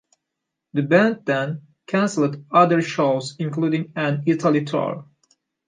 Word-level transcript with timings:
The 0.73 0.81
band 0.81 1.27
then 1.27 1.67
cancelled 1.85 2.43
other 2.49 2.81
shows 2.81 3.35
including 3.37 3.93
an 3.95 4.23
Italy 4.25 4.65
tour. 4.65 5.05